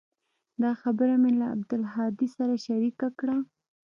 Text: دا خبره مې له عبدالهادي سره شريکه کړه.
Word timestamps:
دا 0.61 0.71
خبره 0.81 1.15
مې 1.21 1.31
له 1.39 1.45
عبدالهادي 1.53 2.27
سره 2.35 2.53
شريکه 2.65 3.07
کړه. 3.19 3.37